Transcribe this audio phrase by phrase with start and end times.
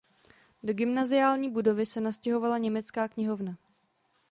[0.63, 3.57] Do gymnaziální budovy se nastěhovala německá knihovna.